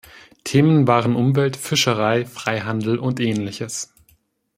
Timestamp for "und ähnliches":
2.97-3.93